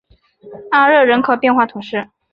[0.71, 2.09] 阿热人口变化图示